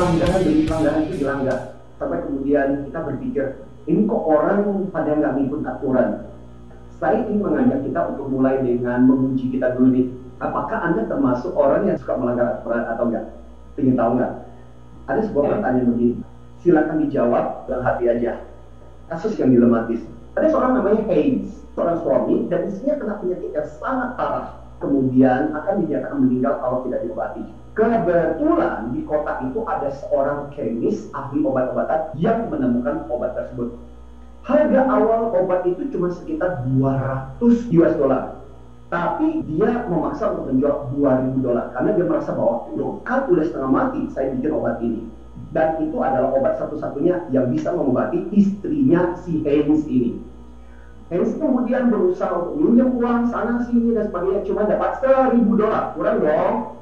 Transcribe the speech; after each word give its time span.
pelanggaran 0.00 0.40
demi 0.40 0.64
pelanggaran 0.64 1.00
itu 1.04 1.14
dilanggar 1.20 1.58
sampai 2.00 2.18
kemudian 2.24 2.68
kita 2.88 2.98
berpikir 3.04 3.44
ini 3.84 4.08
kok 4.08 4.22
orang 4.24 4.88
pada 4.88 5.12
nggak 5.12 5.32
ngikut 5.36 5.60
aturan? 5.60 6.08
Saya 6.96 7.24
ingin 7.28 7.44
mengajak 7.44 7.84
kita 7.84 8.00
untuk 8.12 8.32
mulai 8.32 8.60
dengan 8.60 9.08
menguji 9.08 9.56
kita 9.56 9.76
dulu 9.76 9.88
nih. 9.92 10.06
Apakah 10.40 10.88
anda 10.88 11.04
termasuk 11.04 11.52
orang 11.52 11.88
yang 11.88 11.96
suka 12.00 12.16
melanggar 12.16 12.60
aturan 12.60 12.84
atau 12.88 13.04
enggak 13.12 13.24
ingin 13.76 13.96
tahu 13.96 14.10
nggak? 14.16 14.32
Ada 15.08 15.20
sebuah 15.28 15.44
pertanyaan 15.52 15.88
begini. 15.92 16.14
Silakan 16.60 16.96
dijawab 17.04 17.44
dengan 17.68 17.82
hati 17.84 18.04
aja. 18.08 18.32
Kasus 19.08 19.36
yang 19.36 19.52
dilematis. 19.52 20.00
Ada 20.36 20.48
seorang 20.48 20.80
namanya 20.80 21.02
Haynes 21.08 21.60
seorang 21.76 22.00
suami 22.00 22.48
dan 22.48 22.68
istrinya 22.68 22.96
kena 23.00 23.14
penyakit 23.20 23.50
yang 23.52 23.68
sangat 23.68 24.16
parah. 24.16 24.48
Kemudian 24.80 25.52
akan 25.52 25.84
dinyatakan 25.84 26.18
meninggal 26.24 26.56
kalau 26.56 26.88
tidak 26.88 27.04
diobati 27.04 27.59
Kebetulan 27.80 28.92
di 28.92 29.00
kota 29.08 29.40
itu 29.40 29.64
ada 29.64 29.88
seorang 29.88 30.52
kemis 30.52 31.08
ahli 31.16 31.40
obat-obatan 31.40 32.12
yang 32.20 32.52
menemukan 32.52 33.08
obat 33.08 33.32
tersebut. 33.32 33.72
Harga 34.44 34.84
awal 34.84 35.32
obat 35.32 35.64
itu 35.64 35.88
cuma 35.88 36.12
sekitar 36.12 36.60
200 36.68 37.40
US 37.72 37.94
dollar. 37.96 38.36
Tapi 38.92 39.48
dia 39.48 39.88
memaksa 39.88 40.28
untuk 40.28 40.52
menjual 40.52 40.92
2000 40.92 41.40
dolar 41.40 41.72
karena 41.72 41.90
dia 41.96 42.04
merasa 42.04 42.36
bahwa 42.36 42.68
loh 42.76 43.00
kan 43.00 43.24
udah 43.32 43.44
setengah 43.48 43.70
mati 43.72 44.00
saya 44.12 44.28
bikin 44.36 44.52
obat 44.52 44.76
ini. 44.84 45.08
Dan 45.56 45.80
itu 45.80 45.96
adalah 46.04 46.36
obat 46.36 46.60
satu-satunya 46.60 47.32
yang 47.32 47.48
bisa 47.48 47.72
mengobati 47.72 48.28
istrinya 48.36 49.16
si 49.24 49.40
Haynes 49.40 49.88
ini. 49.88 50.20
Haynes 51.08 51.32
kemudian 51.32 51.88
berusaha 51.88 52.28
untuk 52.28 52.60
minjem 52.60 52.92
uang 52.92 53.32
sana 53.32 53.64
sini 53.64 53.96
dan 53.96 54.12
sebagainya 54.12 54.44
cuma 54.44 54.68
dapat 54.68 55.00
1000 55.00 55.48
dolar 55.48 55.96
kurang 55.96 56.20
dong 56.20 56.79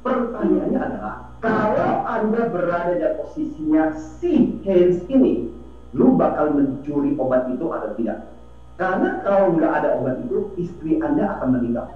Pertanyaannya 0.00 0.80
adalah, 0.80 1.14
kalau 1.44 1.92
Anda 2.08 2.48
berada 2.48 2.96
di 2.96 3.08
posisinya 3.20 3.92
si 3.96 4.56
Haynes 4.64 5.04
ini, 5.12 5.52
lu 5.92 6.16
bakal 6.16 6.56
mencuri 6.56 7.12
obat 7.20 7.52
itu 7.52 7.68
atau 7.68 7.92
tidak? 8.00 8.32
Karena 8.80 9.20
kalau 9.20 9.52
nggak 9.60 9.72
ada 9.84 9.88
obat 10.00 10.24
itu, 10.24 10.48
istri 10.56 10.96
Anda 11.04 11.36
akan 11.36 11.60
meninggal. 11.60 11.92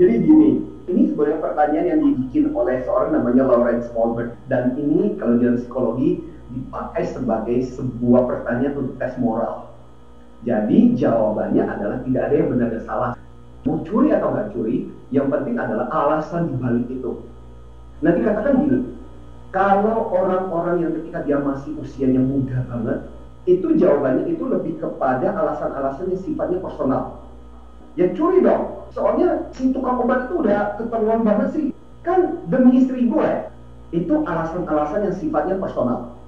Jadi 0.00 0.24
gini, 0.24 0.50
ini 0.88 1.12
sebenarnya 1.12 1.44
pertanyaan 1.44 1.86
yang 1.92 2.00
dibikin 2.00 2.44
oleh 2.56 2.80
seorang 2.88 3.12
namanya 3.12 3.44
Lawrence 3.44 3.92
Goldberg. 3.92 4.32
Dan 4.48 4.72
ini 4.80 5.20
kalau 5.20 5.36
dalam 5.36 5.60
psikologi 5.60 6.24
dipakai 6.48 7.04
sebagai 7.12 7.58
sebuah 7.76 8.24
pertanyaan 8.24 8.80
untuk 8.80 8.96
tes 8.96 9.12
moral. 9.20 9.68
Jadi 10.48 10.96
jawabannya 10.96 11.62
adalah 11.62 11.98
tidak 12.02 12.22
ada 12.28 12.34
yang 12.34 12.48
benar 12.50 12.68
dan 12.72 12.82
salah. 12.88 13.12
Mau 13.62 13.78
curi 13.86 14.10
atau 14.10 14.34
nggak 14.34 14.50
curi, 14.54 14.90
yang 15.14 15.30
penting 15.30 15.54
adalah 15.54 15.86
alasan 15.92 16.50
dibalik 16.50 16.90
itu. 16.90 17.22
Nah 18.02 18.10
dikatakan 18.10 18.58
gini, 18.58 18.78
kalau 19.54 20.10
orang-orang 20.10 20.82
yang 20.82 20.92
ketika 20.98 21.22
dia 21.22 21.38
masih 21.38 21.78
usianya 21.78 22.18
muda 22.18 22.66
banget, 22.66 23.06
itu 23.46 23.74
jawabannya 23.78 24.26
itu 24.34 24.42
lebih 24.50 24.82
kepada 24.82 25.30
alasan-alasan 25.30 26.10
yang 26.10 26.22
sifatnya 26.22 26.58
personal. 26.58 27.22
Ya 27.94 28.10
curi 28.16 28.42
dong, 28.42 28.88
soalnya 28.90 29.46
si 29.54 29.70
tukang 29.70 30.02
obat 30.02 30.26
itu 30.26 30.42
udah 30.42 30.80
keterlaluan 30.80 31.22
banget 31.22 31.48
sih. 31.54 31.64
Kan 32.02 32.42
demi 32.50 32.82
istri 32.82 33.06
gue, 33.06 33.30
itu 33.94 34.14
alasan-alasan 34.26 35.06
yang 35.06 35.14
sifatnya 35.14 35.54
personal. 35.60 36.18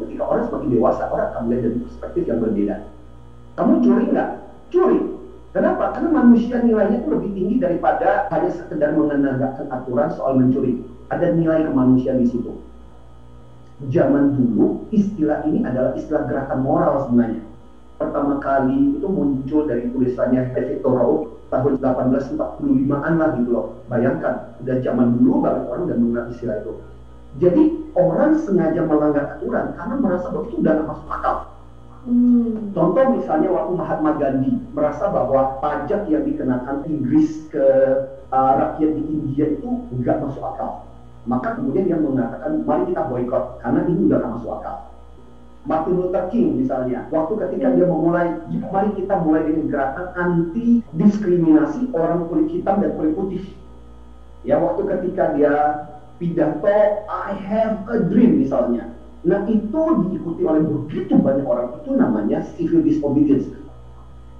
Ketika 0.00 0.26
orang 0.26 0.50
semakin 0.50 0.74
dewasa, 0.74 1.06
orang 1.06 1.26
akan 1.30 1.42
melihat 1.46 1.62
dari 1.70 1.78
perspektif 1.86 2.22
yang 2.26 2.38
berbeda. 2.42 2.76
Kamu 3.54 3.72
curi 3.86 4.04
nggak? 4.10 4.30
Curi. 4.74 5.13
Kenapa? 5.54 5.94
Karena 5.94 6.10
manusia 6.10 6.58
nilainya 6.58 7.06
itu 7.06 7.08
lebih 7.14 7.30
tinggi 7.30 7.56
daripada 7.62 8.26
hanya 8.34 8.50
sekedar 8.50 8.90
menegakkan 8.90 9.70
aturan 9.70 10.10
soal 10.10 10.34
mencuri. 10.34 10.82
Ada 11.14 11.30
nilai 11.30 11.70
kemanusiaan 11.70 12.18
di 12.18 12.26
situ. 12.26 12.58
Zaman 13.86 14.34
dulu 14.34 14.90
istilah 14.90 15.46
ini 15.46 15.62
adalah 15.62 15.94
istilah 15.94 16.26
gerakan 16.26 16.58
moral 16.58 17.06
sebenarnya. 17.06 17.46
Pertama 18.02 18.42
kali 18.42 18.98
itu 18.98 19.06
muncul 19.06 19.70
dari 19.70 19.94
tulisannya 19.94 20.50
David 20.50 20.82
Thoreau 20.82 21.38
tahun 21.54 21.78
1845-an 21.78 23.12
lah 23.14 23.28
gitu 23.38 23.50
loh. 23.54 23.66
Bayangkan, 23.86 24.58
udah 24.58 24.76
zaman 24.82 25.22
dulu 25.22 25.38
banget 25.38 25.70
orang 25.70 25.82
udah 25.86 25.96
mengenal 26.02 26.26
istilah 26.34 26.56
itu. 26.66 26.72
Jadi 27.38 27.62
orang 27.94 28.42
sengaja 28.42 28.82
melanggar 28.82 29.38
aturan 29.38 29.70
karena 29.78 29.94
merasa 30.02 30.34
bahwa 30.34 30.50
itu 30.50 30.56
udah 30.58 30.74
masuk 30.82 31.08
akal 31.14 31.53
Hmm. 32.04 32.68
Contoh 32.76 33.16
misalnya 33.16 33.48
waktu 33.48 33.72
Mahatma 33.80 34.10
Gandhi 34.20 34.52
merasa 34.76 35.08
bahwa 35.08 35.56
pajak 35.64 36.04
yang 36.12 36.28
dikenakan 36.28 36.84
Inggris 36.84 37.48
ke 37.48 37.64
uh, 38.28 38.52
rakyat 38.60 38.90
di 38.92 39.02
India 39.08 39.56
itu 39.56 39.88
nggak 39.88 40.20
masuk 40.20 40.44
akal. 40.44 40.84
Maka 41.24 41.56
kemudian 41.56 41.88
dia 41.88 41.96
mengatakan 41.96 42.60
mari 42.68 42.92
kita 42.92 43.08
boykot 43.08 43.44
karena 43.64 43.80
ini 43.88 44.00
udah 44.04 44.18
nggak 44.20 44.32
masuk 44.36 44.52
akal. 44.60 44.76
Martin 45.64 45.96
Luther 45.96 46.28
King 46.28 46.60
misalnya, 46.60 47.08
waktu 47.08 47.40
ketika 47.40 47.72
dia 47.72 47.88
memulai, 47.88 48.36
mari 48.68 48.92
kita 49.00 49.16
mulai 49.24 49.48
dengan 49.48 49.72
gerakan 49.72 50.06
anti 50.12 50.84
diskriminasi 50.92 51.88
orang 51.96 52.28
kulit 52.28 52.52
hitam 52.52 52.84
dan 52.84 52.92
kulit 53.00 53.16
putih. 53.16 53.44
Ya 54.44 54.60
waktu 54.60 54.84
ketika 54.84 55.32
dia 55.32 55.88
pidato 56.20 56.68
I 57.08 57.32
have 57.32 57.88
a 57.88 57.96
dream 57.96 58.44
misalnya, 58.44 58.92
Nah 59.24 59.40
itu 59.48 59.80
diikuti 60.04 60.44
oleh 60.44 60.60
begitu 60.68 61.16
banyak 61.16 61.48
orang 61.48 61.80
itu 61.80 61.96
namanya 61.96 62.44
civil 62.44 62.84
disobedience. 62.84 63.48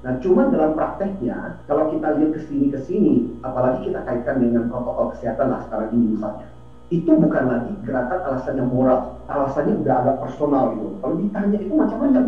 Nah 0.05 0.21
cuma 0.21 0.53
dalam 0.53 0.77
prakteknya 0.77 1.57
kalau 1.65 1.89
kita 1.89 2.13
lihat 2.21 2.37
ke 2.37 2.41
sini 2.45 2.69
ke 2.69 2.77
sini, 2.85 3.33
apalagi 3.41 3.89
kita 3.89 4.05
kaitkan 4.05 4.45
dengan 4.45 4.69
protokol 4.69 5.17
kesehatan 5.17 5.49
lah 5.49 5.65
sekarang 5.65 5.89
ini 5.97 6.13
misalnya, 6.13 6.45
itu 6.93 7.09
bukan 7.17 7.45
lagi 7.49 7.73
gerakan 7.81 8.21
alasan 8.29 8.61
yang 8.61 8.69
moral, 8.69 9.17
alasannya 9.25 9.81
udah 9.81 9.95
agak 10.05 10.17
personal 10.21 10.77
gitu. 10.77 10.93
Kalau 11.01 11.15
ditanya 11.17 11.57
itu 11.57 11.73
macam-macam. 11.73 12.25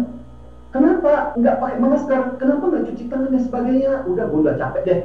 Kenapa 0.72 1.12
nggak 1.37 1.56
pakai 1.61 1.77
masker? 1.81 2.21
Kenapa 2.41 2.65
nggak 2.69 2.84
cuci 2.89 3.05
tangan 3.09 3.33
dan 3.33 3.43
sebagainya? 3.45 3.93
Udah, 4.09 4.25
gue 4.28 4.41
udah 4.45 4.56
capek 4.56 4.83
deh. 4.84 4.99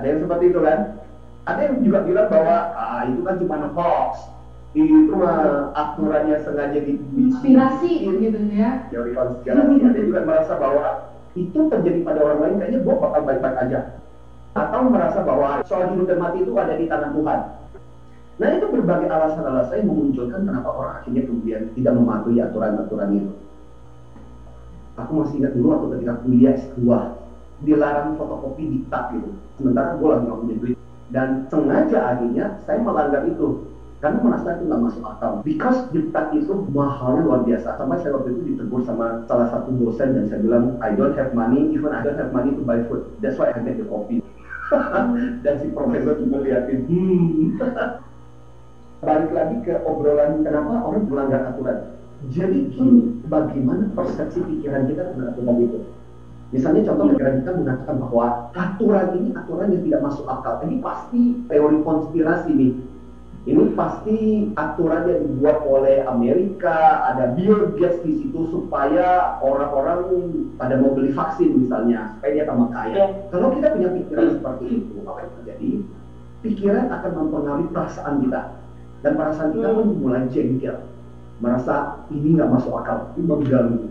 Ada 0.00 0.06
yang 0.08 0.20
seperti 0.24 0.44
itu 0.52 0.60
kan? 0.64 0.78
Ada 1.44 1.60
yang 1.68 1.74
juga 1.84 1.98
bilang 2.04 2.26
bahwa 2.32 2.56
ah 2.72 3.00
itu 3.04 3.20
kan 3.20 3.36
cuma 3.40 3.56
hoax, 3.72 4.28
itu 4.84 5.12
mah 5.16 5.72
aturannya 5.72 6.36
sengaja 6.44 6.76
dibikin. 6.84 7.32
Inspirasi 7.32 7.90
gitu 8.04 8.38
ya. 8.52 8.84
Teori 8.92 9.16
konspirasi 9.16 9.72
ada 9.80 10.00
juga 10.04 10.20
merasa 10.28 10.52
bahwa 10.60 11.16
itu 11.32 11.58
terjadi 11.72 12.00
pada 12.04 12.20
orang 12.20 12.38
lain 12.44 12.54
kayaknya 12.60 12.80
gue 12.84 12.94
bakal 13.00 13.20
baik-baik 13.24 13.56
aja. 13.56 13.80
Atau 14.52 14.88
merasa 14.92 15.24
bahwa 15.24 15.64
soal 15.64 15.96
hidup 15.96 16.08
dan 16.08 16.20
mati 16.20 16.44
itu 16.44 16.52
ada 16.56 16.76
di 16.76 16.84
tangan 16.88 17.16
Tuhan. 17.16 17.40
Nah 18.36 18.48
itu 18.52 18.66
berbagai 18.68 19.08
alasan-alasan 19.08 19.80
yang 19.80 19.88
memunculkan 19.88 20.44
kenapa 20.44 20.68
orang 20.68 20.92
akhirnya 21.00 21.22
kemudian 21.24 21.62
tidak 21.72 21.92
mematuhi 21.96 22.38
aturan-aturan 22.44 23.08
itu. 23.16 23.32
Aku 24.96 25.12
masih 25.24 25.40
ingat 25.40 25.52
dulu 25.56 25.66
waktu 25.72 25.86
ketika 25.96 26.14
kuliah 26.24 26.52
S2 26.56 26.80
dilarang 27.64 28.16
fotokopi 28.20 28.64
diktat 28.76 29.16
gitu. 29.16 29.28
Sementara 29.56 29.96
gue 29.96 30.08
lagi 30.08 30.24
nggak 30.28 30.40
punya 30.44 30.56
duit. 30.60 30.78
Dan 31.06 31.28
sengaja 31.48 31.98
akhirnya 32.16 32.60
saya 32.68 32.80
melanggar 32.84 33.24
itu 33.24 33.75
karena 34.06 34.22
merasa 34.22 34.54
itu 34.54 34.70
nggak 34.70 34.82
masuk 34.86 35.02
akal. 35.02 35.32
Because 35.42 35.78
diktat 35.90 36.30
itu 36.30 36.54
mahalnya 36.70 37.26
luar 37.26 37.40
biasa. 37.42 37.74
Sampai 37.74 37.98
saya 37.98 38.14
waktu 38.14 38.38
itu 38.38 38.42
ditegur 38.54 38.86
sama 38.86 39.26
salah 39.26 39.50
satu 39.50 39.74
dosen 39.74 40.14
dan 40.14 40.30
saya 40.30 40.38
bilang, 40.46 40.78
I 40.78 40.94
don't 40.94 41.18
have 41.18 41.34
money, 41.34 41.74
even 41.74 41.90
I 41.90 42.06
don't 42.06 42.14
have 42.14 42.30
money 42.30 42.54
to 42.54 42.62
buy 42.62 42.86
food. 42.86 43.02
That's 43.18 43.34
why 43.34 43.50
I 43.50 43.58
get 43.66 43.82
the 43.82 43.86
coffee. 43.90 44.22
dan 45.42 45.54
si 45.58 45.74
profesor 45.74 46.22
cuma 46.22 46.38
liatin, 46.38 46.86
hmm. 46.86 47.58
Balik 49.06 49.30
lagi 49.34 49.56
ke 49.66 49.74
obrolan 49.82 50.46
kenapa 50.46 50.86
orang 50.86 51.10
melanggar 51.10 51.42
aturan. 51.50 51.98
Jadi 52.30 52.72
gini, 52.72 53.26
bagaimana 53.26 53.90
persepsi 53.90 54.38
pikiran 54.38 54.86
kita 54.86 55.02
terhadap 55.10 55.34
aturan 55.34 55.66
itu? 55.66 55.78
Misalnya 56.54 56.86
contoh 56.94 57.10
pikiran 57.10 57.42
kita 57.42 57.52
mengatakan 57.58 57.96
bahwa 58.06 58.26
aturan 58.54 59.06
ini 59.18 59.34
aturan 59.34 59.74
yang 59.74 59.82
tidak 59.82 60.00
masuk 60.06 60.26
akal. 60.30 60.62
Ini 60.62 60.78
pasti 60.78 61.22
teori 61.50 61.78
konspirasi 61.82 62.50
nih 62.54 62.72
ini 63.46 63.78
pasti 63.78 64.50
aturan 64.58 65.06
yang 65.06 65.22
dibuat 65.22 65.62
oleh 65.62 66.02
Amerika, 66.02 67.06
ada 67.14 67.30
Bill 67.38 67.78
Gates 67.78 68.02
di 68.02 68.18
situ 68.18 68.50
supaya 68.50 69.38
orang-orang 69.38 70.10
pada 70.58 70.74
mau 70.82 70.90
beli 70.90 71.14
vaksin 71.14 71.54
misalnya, 71.54 72.18
supaya 72.18 72.30
dia 72.34 72.44
tambah 72.50 72.74
kaya. 72.74 72.94
Yeah. 72.98 73.10
Kalau 73.30 73.54
kita 73.54 73.78
punya 73.78 73.94
pikiran 73.94 74.28
seperti 74.34 74.64
itu, 74.82 74.94
apa 75.06 75.18
yang 75.22 75.32
terjadi? 75.38 75.70
Pikiran 76.42 76.86
akan 76.90 77.12
mempengaruhi 77.22 77.66
perasaan 77.70 78.14
kita. 78.26 78.42
Dan 79.06 79.12
perasaan 79.14 79.50
kita 79.54 79.68
pun 79.70 79.86
hmm. 79.94 79.98
mulai 80.02 80.22
jengkel. 80.26 80.76
Merasa 81.38 82.02
ini 82.10 82.28
nggak 82.34 82.50
masuk 82.50 82.72
akal, 82.82 83.14
ini 83.14 83.30
mengganggu. 83.30 83.86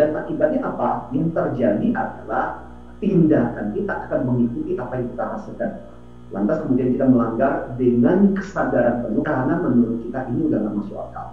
Dan 0.00 0.08
akibatnya 0.16 0.64
apa? 0.64 1.12
Yang 1.12 1.28
terjadi 1.36 1.88
adalah 1.92 2.72
tindakan 3.04 3.66
kita 3.76 3.92
akan 4.08 4.20
mengikuti 4.32 4.80
apa 4.80 4.96
yang 4.96 5.12
kita 5.12 5.24
rasakan 5.28 5.70
Lantas 6.34 6.66
kemudian 6.66 6.98
kita 6.98 7.06
melanggar 7.06 7.78
dengan 7.78 8.34
kesadaran 8.34 9.06
penuh 9.06 9.22
karena 9.22 9.54
menurut 9.62 10.02
kita 10.02 10.26
ini 10.34 10.50
udah 10.50 10.58
gak 10.66 10.74
masuk 10.82 10.98
akal. 10.98 11.26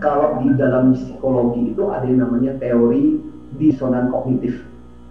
Kalau 0.00 0.40
di 0.40 0.50
dalam 0.56 0.96
psikologi 0.96 1.76
itu 1.76 1.82
ada 1.92 2.08
yang 2.08 2.24
namanya 2.24 2.56
teori 2.56 3.20
disonan 3.60 4.08
kognitif. 4.08 4.64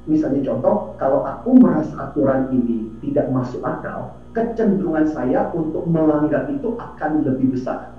Misalnya 0.10 0.42
contoh, 0.50 0.98
kalau 0.98 1.22
aku 1.22 1.54
merasa 1.62 1.94
aturan 2.10 2.50
ini 2.50 2.90
tidak 3.06 3.30
masuk 3.30 3.62
akal, 3.62 4.18
kecenderungan 4.34 5.06
saya 5.06 5.54
untuk 5.54 5.86
melanggar 5.86 6.50
itu 6.50 6.74
akan 6.82 7.22
lebih 7.22 7.54
besar. 7.54 7.94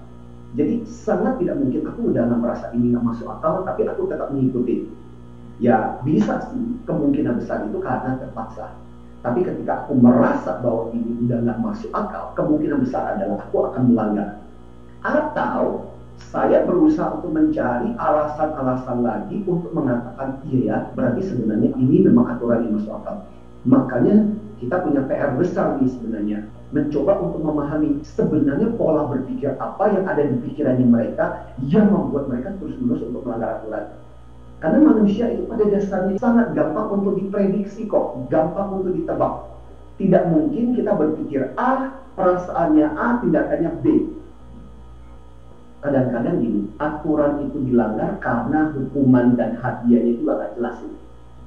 Jadi 0.58 0.82
sangat 0.84 1.38
tidak 1.38 1.62
mungkin 1.62 1.86
aku 1.86 2.10
udah 2.10 2.26
nggak 2.26 2.40
merasa 2.42 2.66
ini 2.74 2.90
nggak 2.90 3.06
masuk 3.06 3.30
akal, 3.30 3.62
tapi 3.62 3.86
aku 3.86 4.10
tetap 4.10 4.34
mengikuti. 4.34 4.90
Ya 5.62 6.02
bisa 6.02 6.50
sih 6.50 6.82
kemungkinan 6.82 7.38
besar 7.38 7.62
itu 7.70 7.78
karena 7.78 8.18
terpaksa. 8.18 8.74
Tapi 9.22 9.40
ketika 9.46 9.86
aku 9.86 9.94
merasa 9.94 10.58
bahwa 10.58 10.90
ini 10.90 11.30
udah 11.30 11.56
masuk 11.62 11.94
akal, 11.94 12.34
kemungkinan 12.34 12.82
besar 12.82 13.14
adalah 13.14 13.46
aku 13.46 13.70
akan 13.70 13.82
melanggar. 13.94 14.42
Atau 15.02 15.94
saya 16.18 16.66
berusaha 16.66 17.22
untuk 17.22 17.30
mencari 17.30 17.94
alasan-alasan 17.94 18.98
lagi 19.02 19.46
untuk 19.46 19.70
mengatakan 19.70 20.42
iya 20.50 20.60
ya, 20.66 20.76
berarti 20.98 21.22
sebenarnya 21.22 21.70
ini 21.78 22.02
memang 22.02 22.34
aturan 22.34 22.66
yang 22.66 22.74
masuk 22.74 22.98
akal. 22.98 23.22
Makanya 23.62 24.26
kita 24.58 24.82
punya 24.82 25.06
PR 25.06 25.38
besar 25.38 25.78
nih 25.78 25.90
sebenarnya 25.90 26.38
mencoba 26.72 27.20
untuk 27.20 27.44
memahami 27.44 28.00
sebenarnya 28.02 28.74
pola 28.74 29.04
berpikir 29.06 29.54
apa 29.60 29.92
yang 29.92 30.08
ada 30.08 30.24
di 30.24 30.34
pikirannya 30.40 30.86
mereka 30.88 31.52
yang 31.68 31.92
membuat 31.92 32.26
mereka 32.32 32.56
terus-menerus 32.58 33.04
untuk 33.06 33.22
melanggar 33.28 33.60
aturan. 33.60 33.86
Karena 34.62 34.78
manusia 34.78 35.26
itu 35.26 35.42
pada 35.50 35.66
dasarnya 35.66 36.22
sangat 36.22 36.54
gampang 36.54 37.02
untuk 37.02 37.18
diprediksi 37.18 37.90
kok, 37.90 38.30
gampang 38.30 38.78
untuk 38.78 38.94
ditebak. 38.94 39.50
Tidak 39.98 40.22
mungkin 40.30 40.78
kita 40.78 40.94
berpikir 40.94 41.50
A, 41.58 41.98
perasaannya 42.14 42.86
A, 42.94 43.18
tindakannya 43.18 43.70
B. 43.82 44.06
Kadang-kadang 45.82 46.38
gini, 46.38 46.70
aturan 46.78 47.50
itu 47.50 47.58
dilanggar 47.66 48.22
karena 48.22 48.70
hukuman 48.70 49.34
dan 49.34 49.58
hadiahnya 49.58 50.14
itu 50.14 50.30
agak 50.30 50.54
jelas. 50.54 50.78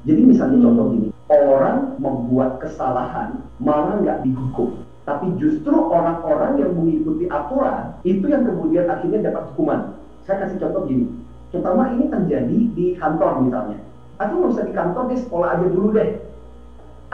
Jadi 0.03 0.21
misalnya 0.27 0.59
hmm. 0.59 0.65
contoh 0.67 0.85
gini, 0.91 1.07
orang 1.31 1.95
membuat 2.03 2.59
kesalahan 2.59 3.39
malah 3.63 3.95
nggak 4.03 4.27
dihukum 4.27 4.75
tapi 5.05 5.29
justru 5.37 5.71
orang-orang 5.71 6.57
yang 6.57 6.73
mengikuti 6.73 7.29
aturan 7.29 7.93
itu 8.01 8.25
yang 8.25 8.41
kemudian 8.41 8.89
akhirnya 8.89 9.29
dapat 9.29 9.53
hukuman. 9.53 9.93
Saya 10.25 10.41
kasih 10.41 10.57
contoh 10.57 10.89
gini, 10.89 11.05
terutama 11.55 11.95
ini 11.95 12.11
terjadi 12.11 12.59
di 12.75 12.85
kantor 12.99 13.47
misalnya. 13.47 13.79
Atau 14.19 14.43
nggak 14.43 14.51
usah 14.59 14.65
di 14.67 14.73
kantor, 14.75 15.03
di 15.07 15.17
sekolah 15.23 15.47
aja 15.55 15.67
dulu 15.71 15.87
deh. 15.95 16.19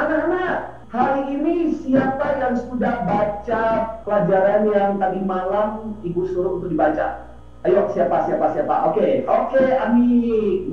Anak-anak, 0.02 0.58
hari 0.90 1.22
ini 1.30 1.54
siapa 1.78 2.42
yang 2.42 2.58
sudah 2.58 3.06
baca 3.06 3.64
pelajaran 4.02 4.62
yang 4.74 4.92
tadi 4.98 5.22
malam 5.22 5.94
ibu 6.02 6.26
suruh 6.26 6.58
untuk 6.58 6.74
dibaca? 6.74 7.30
Ayo 7.62 7.86
siapa 7.94 8.26
siapa 8.26 8.58
siapa? 8.58 8.90
Oke, 8.90 8.98
okay. 8.98 9.14
oke 9.30 9.54
okay, 9.54 9.78
Ami, 9.78 10.10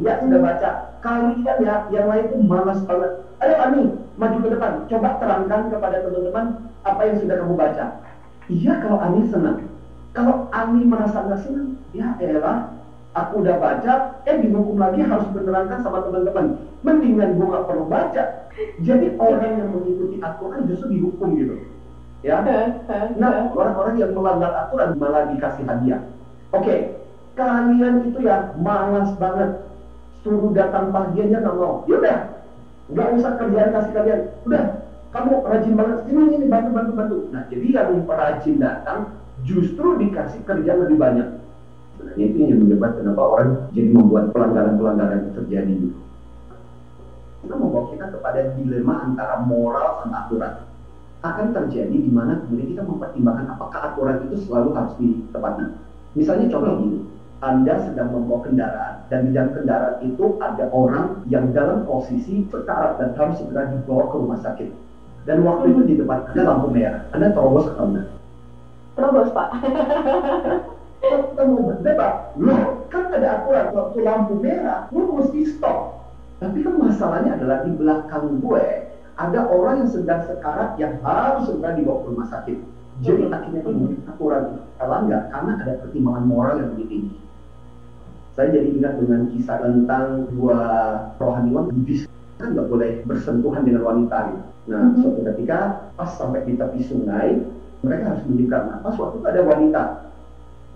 ya 0.01 0.17
sudah 0.25 0.41
baca. 0.41 0.71
Kalian 1.05 1.59
ya, 1.61 1.85
yang 1.93 2.09
lain 2.09 2.25
itu 2.33 2.37
malas 2.49 2.81
banget. 2.89 3.13
Ayo 3.45 3.55
Ami, 3.61 3.83
maju 4.17 4.37
ke 4.41 4.49
depan. 4.57 4.73
Coba 4.89 5.21
terangkan 5.21 5.69
kepada 5.69 6.01
teman-teman 6.01 6.73
apa 6.89 7.01
yang 7.05 7.17
sudah 7.21 7.37
kamu 7.45 7.55
baca. 7.61 7.85
Iya 8.49 8.73
kalau 8.81 8.97
Ani 9.05 9.29
senang. 9.29 9.69
Kalau 10.17 10.49
Ani 10.49 10.81
merasa 10.89 11.21
nggak 11.29 11.41
senang, 11.45 11.77
ya 11.93 12.17
elah, 12.25 12.73
aku 13.27 13.43
udah 13.43 13.57
baca, 13.59 14.23
eh 14.29 14.37
dihukum 14.39 14.79
lagi 14.79 15.03
harus 15.03 15.27
menerangkan 15.35 15.83
sama 15.83 16.07
teman-teman. 16.07 16.61
Mendingan 16.87 17.35
gue 17.35 17.47
nggak 17.51 17.67
perlu 17.67 17.85
baca. 17.91 18.23
Jadi 18.83 19.07
orang 19.19 19.53
yang 19.59 19.69
mengikuti 19.75 20.17
aturan 20.23 20.67
justru 20.71 20.87
dihukum 20.95 21.35
gitu. 21.39 21.55
Ya. 22.23 22.43
Nah, 23.19 23.55
orang-orang 23.55 23.95
yang 23.99 24.11
melanggar 24.15 24.51
aturan 24.67 24.99
malah 24.99 25.31
dikasih 25.31 25.65
hadiah. 25.67 26.03
Oke, 26.51 26.65
okay. 26.65 26.79
kalian 27.39 28.11
itu 28.11 28.27
ya 28.27 28.55
malas 28.59 29.15
banget. 29.19 29.67
Suruh 30.27 30.51
datang 30.51 30.91
pagi 30.91 31.23
aja 31.23 31.39
nggak 31.39 31.57
mau. 31.57 31.87
Yaudah, 31.87 32.43
nggak 32.91 33.09
usah 33.15 33.33
kerjaan 33.39 33.71
kasih 33.71 33.93
kalian. 33.95 34.21
Udah, 34.43 34.65
kamu 35.09 35.41
rajin 35.41 35.75
banget 35.75 35.99
ini 36.13 36.23
ini 36.37 36.47
bantu 36.53 36.71
bantu 36.77 36.93
bantu 36.93 37.17
nah 37.33 37.43
jadi 37.49 37.67
yang 37.81 38.05
rajin 38.05 38.57
datang 38.61 39.01
justru 39.47 39.97
dikasih 39.97 40.45
kerja 40.45 40.73
lebih 40.77 41.01
banyak 41.01 41.29
sebenarnya 41.99 42.25
itu 42.31 42.39
yang 42.47 42.61
menyebabkan 42.63 43.03
kenapa 43.03 43.23
orang 43.27 43.51
jadi 43.75 43.89
membuat 43.91 44.25
pelanggaran-pelanggaran 44.31 45.19
itu 45.27 45.31
terjadi 45.43 45.75
itu 47.43 47.55
membawa 47.55 47.91
kita 47.91 48.07
kepada 48.15 48.41
dilema 48.55 48.95
antara 49.03 49.43
moral 49.43 50.07
dan 50.07 50.11
aturan 50.15 50.55
akan 51.19 51.47
terjadi 51.51 51.97
di 51.99 52.11
mana 52.15 52.39
kemudian 52.47 52.79
kita 52.79 52.83
mempertimbangkan 52.87 53.47
apakah 53.59 53.81
aturan 53.93 54.23
itu 54.31 54.47
selalu 54.47 54.71
harus 54.79 54.95
ditepati 55.03 55.65
misalnya 56.15 56.47
contoh 56.47 56.73
gini 56.79 56.99
anda 57.39 57.75
sedang 57.83 58.15
membawa 58.15 58.47
kendaraan 58.47 58.95
dan 59.11 59.27
di 59.27 59.31
dalam 59.35 59.51
kendaraan 59.59 59.99
itu 60.07 60.25
ada 60.39 60.65
orang 60.71 61.27
yang 61.27 61.51
dalam 61.51 61.83
posisi 61.83 62.47
sekarat 62.47 63.03
dan 63.03 63.19
harus 63.19 63.43
segera 63.43 63.67
dibawa 63.75 64.07
ke 64.11 64.17
rumah 64.19 64.39
sakit 64.39 64.71
dan 65.29 65.45
waktu 65.45 65.77
itu 65.77 65.81
di 65.85 65.95
depan 66.01 66.25
ada 66.33 66.41
lampu 66.41 66.73
merah. 66.73 67.05
Anda 67.13 67.37
terobos 67.37 67.69
atau 67.69 67.85
enggak? 67.85 68.09
Terobos, 68.97 69.29
Pak. 69.37 69.49
Tunggu, 71.01 71.79
Pak. 71.83 72.13
Loh, 72.43 72.87
kan 72.91 73.15
ada 73.15 73.43
aturan 73.43 73.67
waktu 73.71 73.99
lampu 74.03 74.35
merah, 74.43 74.91
lu 74.91 75.15
mesti 75.15 75.47
stop. 75.55 76.03
Tapi 76.39 76.63
kan 76.63 76.75
masalahnya 76.79 77.35
adalah 77.39 77.67
di 77.67 77.73
belakang 77.75 78.39
gue 78.43 78.89
ada 79.19 79.41
orang 79.51 79.83
yang 79.83 79.91
sedang 79.91 80.23
sekarat 80.31 80.79
yang 80.79 80.95
harus 81.03 81.51
segera 81.51 81.75
dibawa 81.75 81.99
ke 82.03 82.07
rumah 82.15 82.29
sakit. 82.31 82.59
Jadi 83.03 83.31
akhirnya 83.31 83.63
kemudian 83.63 84.03
aturan 84.07 84.63
terlanggar 84.79 85.23
karena 85.31 85.53
ada 85.63 85.73
pertimbangan 85.83 86.25
moral 86.27 86.55
yang 86.63 86.71
lebih 86.75 86.87
tinggi. 86.87 87.19
Saya 88.39 88.55
jadi 88.55 88.71
ingat 88.71 88.95
dengan 89.03 89.27
kisah 89.35 89.59
tentang 89.59 90.31
dua 90.31 90.59
rohaniwan 91.19 91.75
Buddhis 91.75 92.07
kan 92.39 92.55
nggak 92.55 92.71
boleh 92.71 92.91
bersentuhan 93.03 93.67
dengan 93.67 93.83
wanita 93.83 94.19
gitu. 94.31 94.43
Nah, 94.71 94.79
mm 94.79 94.91
-hmm. 94.95 95.01
suatu 95.03 95.21
ketika 95.35 95.59
pas 95.99 96.11
sampai 96.15 96.47
di 96.47 96.55
tepi 96.55 96.81
sungai, 96.87 97.43
mereka 97.83 98.15
harus 98.15 98.23
menyeberang. 98.31 98.65
Nah, 98.71 98.79
pas 98.87 98.95
waktu 98.95 99.17
itu 99.19 99.27
ada 99.27 99.43
wanita. 99.43 99.83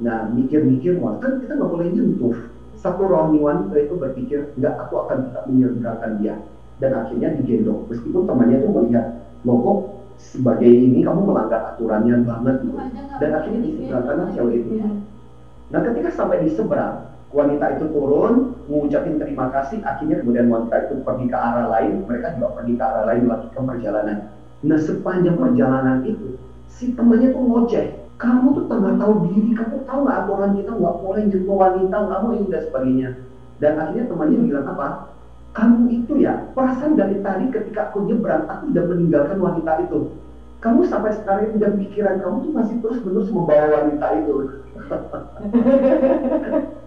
Nah, 0.00 0.24
mikir-mikir, 0.24 0.96
wah 0.96 1.20
kan 1.20 1.36
kita 1.42 1.58
nggak 1.58 1.70
boleh 1.70 1.88
nyentuh. 1.92 2.32
Satu 2.78 3.04
rohani 3.04 3.38
wanita 3.42 3.76
itu 3.76 3.94
berpikir, 3.98 4.48
nggak 4.56 4.74
aku 4.88 4.94
akan 5.04 5.28
tetap 5.28 5.44
menyeberangkan 5.50 6.12
dia. 6.16 6.34
Dan 6.80 6.96
akhirnya 6.96 7.28
digendong. 7.36 7.84
Meskipun 7.92 8.24
temannya 8.24 8.56
itu 8.62 8.68
melihat, 8.72 9.06
loh 9.44 9.58
kok 9.60 9.76
sebagai 10.16 10.70
ini 10.70 11.04
kamu 11.04 11.20
melanggar 11.26 11.60
aturannya 11.74 12.16
banget 12.24 12.54
gitu. 12.64 12.78
Dan 13.20 13.30
akhirnya 13.36 13.60
diseberangkan 13.60 14.16
cewek 14.32 14.54
itu. 14.64 14.70
Iya. 14.80 14.88
Nah, 15.72 15.80
ketika 15.84 16.08
sampai 16.10 16.42
di 16.42 16.48
seberang, 16.50 17.04
wanita 17.32 17.64
itu 17.72 17.88
turun, 17.88 18.52
mengucapkan 18.68 19.16
terima 19.16 19.48
kasih, 19.48 19.80
akhirnya 19.80 20.20
kemudian 20.20 20.46
wanita 20.46 20.84
itu 20.84 21.00
pergi 21.00 21.24
ke 21.26 21.36
arah 21.36 21.64
lain, 21.64 22.04
mereka 22.04 22.28
juga 22.36 22.52
pergi 22.52 22.72
ke 22.76 22.82
arah 22.84 23.04
lain 23.08 23.20
melanjutkan 23.24 23.62
perjalanan. 23.64 24.16
Nah 24.62 24.78
sepanjang 24.78 25.34
perjalanan 25.40 25.98
itu, 26.04 26.36
si 26.68 26.92
temannya 26.92 27.32
tuh 27.32 27.42
ngoceh, 27.42 27.87
kamu 28.23 28.47
tuh 28.55 28.64
tengah 28.71 28.95
tahu 29.02 29.26
diri, 29.26 29.50
kamu 29.50 29.83
tahu 29.83 29.99
nggak 30.07 30.19
aturan 30.23 30.50
kita 30.55 30.71
nggak 30.79 30.95
boleh 31.02 31.23
nyentuh 31.26 31.57
wanita, 31.59 31.97
nggak 32.07 32.21
mau 32.23 32.31
ini 32.31 32.47
dan 32.47 32.62
sebagainya. 32.71 33.09
Dan 33.59 33.73
akhirnya 33.83 34.05
temannya 34.07 34.38
bilang 34.47 34.67
apa? 34.71 34.87
Kamu 35.52 35.91
itu 35.91 36.12
ya, 36.23 36.33
perasaan 36.55 36.95
dari 36.95 37.19
tadi 37.19 37.50
ketika 37.50 37.91
aku 37.91 38.07
nyebrang, 38.07 38.47
aku 38.47 38.71
sudah 38.71 38.85
meninggalkan 38.87 39.43
wanita 39.43 39.73
itu. 39.83 40.14
Kamu 40.62 40.87
sampai 40.87 41.19
sekarang 41.19 41.59
dan 41.59 41.75
pikiran 41.75 42.23
kamu 42.23 42.47
tuh 42.47 42.52
masih 42.55 42.76
terus 42.79 43.02
menerus 43.02 43.35
membawa 43.35 43.67
wanita 43.83 44.07
itu. 44.23 44.35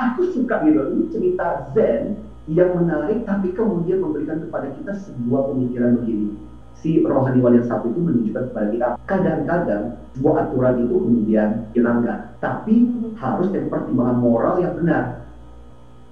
aku 0.00 0.20
suka 0.32 0.64
gitu 0.64 0.80
ini 0.96 1.04
cerita 1.12 1.68
Zen 1.76 2.16
yang 2.48 2.72
menarik 2.72 3.22
tapi 3.28 3.52
kemudian 3.52 4.00
memberikan 4.00 4.40
kepada 4.40 4.72
kita 4.72 4.92
sebuah 4.96 5.52
pemikiran 5.52 6.00
begini 6.00 6.32
si 6.80 7.04
rohaniwan 7.04 7.60
yang 7.60 7.66
satu 7.68 7.92
itu 7.92 8.00
menunjukkan 8.00 8.44
kepada 8.50 8.66
kita 8.72 8.86
kadang-kadang 9.04 9.82
sebuah 10.16 10.34
aturan 10.48 10.74
itu 10.84 10.94
kemudian 10.96 11.48
dilanggar. 11.76 12.18
Tapi 12.40 12.74
harus 13.20 13.46
ada 13.52 13.68
pertimbangan 13.68 14.18
moral 14.18 14.54
yang 14.64 14.74
benar. 14.80 15.28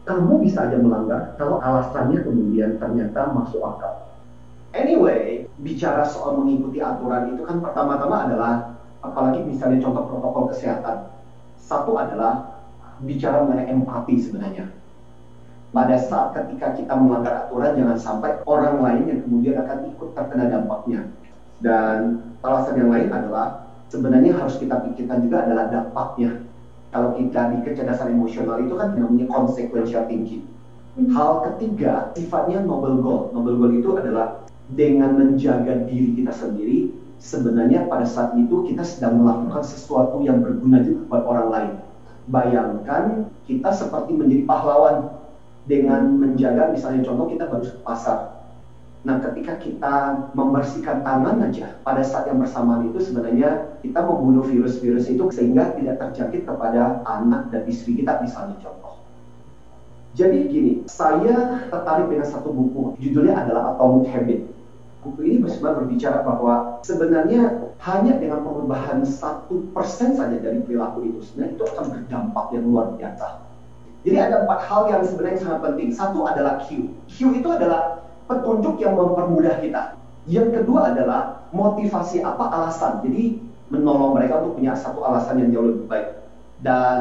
Kamu 0.05 0.41
bisa 0.41 0.69
aja 0.69 0.77
melanggar 0.81 1.37
kalau 1.37 1.61
alasannya 1.61 2.21
kemudian 2.25 2.77
ternyata 2.81 3.33
masuk 3.33 3.61
akal. 3.65 4.09
Anyway 4.77 5.49
bicara 5.59 6.05
soal 6.05 6.39
mengikuti 6.39 6.79
aturan 6.79 7.35
itu 7.35 7.43
kan 7.45 7.59
pertama-tama 7.59 8.29
adalah 8.29 8.53
apalagi 9.01 9.43
misalnya 9.45 9.81
contoh 9.81 10.05
protokol 10.07 10.45
kesehatan. 10.53 11.09
Satu 11.59 11.97
adalah 11.97 12.61
bicara 13.05 13.45
mengenai 13.45 13.73
empati 13.73 14.15
sebenarnya. 14.21 14.69
Pada 15.69 16.01
saat 16.01 16.33
ketika 16.33 16.73
kita 16.73 16.97
melanggar 16.97 17.45
aturan, 17.45 17.77
jangan 17.77 17.99
sampai 18.01 18.41
orang 18.49 18.81
lain 18.81 19.03
yang 19.05 19.21
kemudian 19.21 19.57
akan 19.61 19.79
ikut 19.93 20.09
terkena 20.17 20.49
dampaknya. 20.49 21.01
Dan 21.61 22.25
alasan 22.41 22.81
yang 22.81 22.89
lain 22.89 23.13
adalah 23.13 23.69
sebenarnya 23.93 24.33
harus 24.41 24.57
kita 24.57 24.81
pikirkan 24.89 25.29
juga 25.29 25.45
adalah 25.45 25.69
dampaknya. 25.69 26.41
Kalau 26.89 27.13
kita 27.21 27.53
di 27.53 27.59
kecerdasan 27.69 28.17
emosional 28.17 28.65
itu 28.65 28.73
kan 28.81 28.97
namanya 28.97 29.29
consequential 29.29 30.09
thinking. 30.09 30.49
Hmm. 30.97 31.13
Hal 31.13 31.45
ketiga 31.53 32.17
sifatnya 32.17 32.65
noble 32.65 33.05
goal. 33.05 33.29
Noble 33.37 33.61
goal 33.61 33.73
itu 33.77 33.93
adalah 33.93 34.49
dengan 34.73 35.21
menjaga 35.21 35.85
diri 35.85 36.17
kita 36.17 36.33
sendiri, 36.33 36.97
sebenarnya 37.21 37.85
pada 37.91 38.09
saat 38.09 38.33
itu 38.41 38.65
kita 38.73 38.81
sedang 38.87 39.21
melakukan 39.21 39.61
sesuatu 39.61 40.25
yang 40.25 40.41
berguna 40.41 40.81
juga 40.81 41.05
buat 41.13 41.23
orang 41.29 41.49
lain 41.53 41.75
bayangkan 42.29 43.33
kita 43.49 43.73
seperti 43.73 44.13
menjadi 44.15 44.45
pahlawan 44.45 44.97
dengan 45.69 46.17
menjaga 46.17 46.73
misalnya 46.73 47.05
contoh 47.05 47.29
kita 47.29 47.45
baru 47.47 47.65
ke 47.69 47.81
pasar 47.85 48.39
Nah, 49.07 49.23
ketika 49.23 49.55
kita 49.63 49.95
membersihkan 50.35 51.07
tangan 51.07 51.39
aja, 51.41 51.79
pada 51.87 52.03
saat 52.03 52.27
yang 52.27 52.43
bersamaan 52.43 52.91
itu 52.91 52.99
sebenarnya 52.99 53.79
kita 53.79 54.03
membunuh 54.03 54.43
virus-virus 54.43 55.07
itu 55.07 55.23
sehingga 55.31 55.71
tidak 55.79 56.03
terjangkit 56.03 56.43
kepada 56.43 57.07
anak 57.07 57.49
dan 57.55 57.63
istri 57.71 58.03
kita 58.03 58.19
misalnya 58.19 58.59
contoh. 58.59 58.99
Jadi 60.19 60.51
gini, 60.51 60.73
saya 60.91 61.63
tertarik 61.71 62.11
dengan 62.11 62.27
satu 62.27 62.51
buku, 62.51 62.99
judulnya 62.99 63.49
adalah 63.49 63.73
Atomic 63.73 64.11
Habit. 64.11 64.41
Buku 64.99 65.21
ini 65.25 65.47
sebenarnya 65.47 65.79
berbicara 65.79 66.19
bahwa 66.27 66.55
sebenarnya 66.83 67.41
hanya 67.87 68.13
dengan 68.19 68.43
perubahan 68.43 69.07
satu 69.07 69.73
persen 69.73 70.19
saja 70.19 70.43
dari 70.43 70.59
perilaku 70.59 71.07
itu, 71.07 71.23
sebenarnya 71.23 71.55
itu 71.55 71.65
akan 71.71 71.85
berdampak 71.95 72.47
yang 72.51 72.65
luar 72.67 72.87
biasa. 72.99 73.48
Jadi 74.09 74.17
ada 74.25 74.41
empat 74.41 74.65
hal 74.65 74.89
yang 74.89 75.05
sebenarnya 75.05 75.37
sangat 75.37 75.61
penting. 75.69 75.93
Satu 75.93 76.25
adalah 76.25 76.57
Q. 76.65 76.89
Q 77.05 77.37
itu 77.37 77.49
adalah 77.53 78.01
petunjuk 78.25 78.81
yang 78.81 78.97
mempermudah 78.97 79.61
kita. 79.61 80.01
Yang 80.25 80.61
kedua 80.61 80.89
adalah 80.89 81.45
motivasi 81.53 82.25
apa 82.25 82.49
alasan. 82.49 83.05
Jadi 83.05 83.37
menolong 83.69 84.17
mereka 84.17 84.41
untuk 84.41 84.57
punya 84.57 84.73
satu 84.73 85.05
alasan 85.05 85.45
yang 85.45 85.53
jauh 85.53 85.69
lebih 85.69 85.85
baik. 85.85 86.09
Dan 86.57 87.01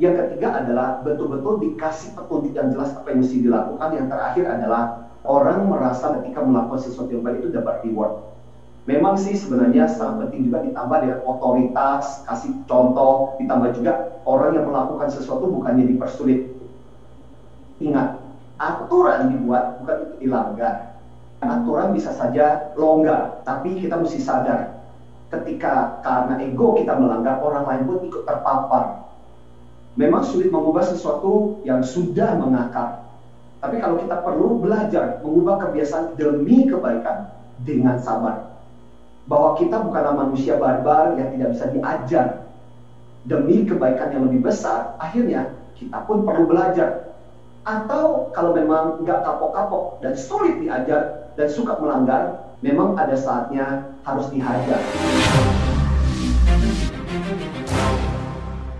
yang 0.00 0.16
ketiga 0.16 0.56
adalah 0.56 1.04
betul-betul 1.04 1.60
dikasih 1.60 2.16
petunjuk 2.16 2.56
yang 2.56 2.72
jelas 2.72 2.96
apa 2.96 3.12
yang 3.12 3.20
mesti 3.20 3.36
dilakukan. 3.36 3.88
Yang 3.92 4.06
terakhir 4.08 4.44
adalah 4.48 4.82
orang 5.28 5.68
merasa 5.68 6.08
ketika 6.16 6.40
melakukan 6.40 6.80
sesuatu 6.80 7.12
yang 7.12 7.20
baik 7.20 7.44
itu 7.44 7.52
dapat 7.52 7.84
reward. 7.84 8.29
Memang 8.90 9.14
sih 9.14 9.38
sebenarnya 9.38 9.86
sangat 9.86 10.26
penting 10.26 10.50
juga 10.50 10.58
ditambah 10.66 10.98
dengan 10.98 11.18
otoritas, 11.22 12.26
kasih 12.26 12.50
contoh, 12.66 13.38
ditambah 13.38 13.70
juga 13.78 14.18
orang 14.26 14.58
yang 14.58 14.66
melakukan 14.66 15.06
sesuatu 15.06 15.46
bukannya 15.46 15.86
dipersulit. 15.94 16.42
Ingat, 17.78 18.18
aturan 18.58 19.30
dibuat 19.30 19.78
bukan 19.78 19.94
untuk 20.02 20.18
dilanggar. 20.18 20.90
Aturan 21.38 21.94
bisa 21.94 22.10
saja 22.10 22.74
longgar, 22.74 23.46
tapi 23.46 23.78
kita 23.78 23.94
mesti 23.94 24.18
sadar 24.18 24.82
ketika 25.38 26.02
karena 26.02 26.34
ego 26.42 26.74
kita 26.74 26.90
melanggar, 26.90 27.38
orang 27.38 27.62
lain 27.62 27.82
pun 27.86 27.96
ikut 28.02 28.26
terpapar. 28.26 29.06
Memang 29.94 30.26
sulit 30.26 30.50
mengubah 30.50 30.82
sesuatu 30.82 31.62
yang 31.62 31.78
sudah 31.78 32.34
mengakar. 32.34 32.98
Tapi 33.62 33.78
kalau 33.78 33.94
kita 33.94 34.18
perlu 34.18 34.58
belajar 34.58 35.22
mengubah 35.22 35.54
kebiasaan 35.62 36.18
demi 36.18 36.66
kebaikan 36.66 37.22
dengan 37.54 37.94
sabar. 38.02 38.50
Bahwa 39.30 39.54
kita 39.54 39.78
bukanlah 39.78 40.10
manusia 40.10 40.58
barbar 40.58 41.14
yang 41.14 41.30
tidak 41.30 41.54
bisa 41.54 41.70
diajar. 41.70 42.50
Demi 43.22 43.62
kebaikan 43.62 44.10
yang 44.10 44.26
lebih 44.26 44.42
besar, 44.42 44.98
akhirnya 44.98 45.54
kita 45.78 46.02
pun 46.02 46.26
perlu 46.26 46.50
belajar 46.50 47.14
atau 47.62 48.32
kalau 48.34 48.56
memang 48.56 49.04
nggak 49.04 49.20
kapok-kapok 49.22 50.02
dan 50.02 50.16
sulit 50.16 50.58
diajar 50.58 51.30
dan 51.38 51.46
suka 51.46 51.78
melanggar, 51.78 52.50
memang 52.58 52.96
ada 52.98 53.14
saatnya 53.14 53.94
harus 54.02 54.26
dihajar. 54.32 54.80